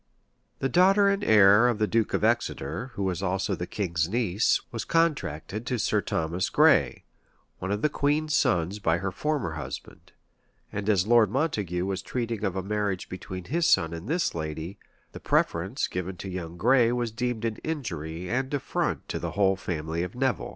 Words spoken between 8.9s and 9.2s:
her